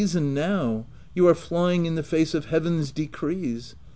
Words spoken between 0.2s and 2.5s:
now: you are flying in the face of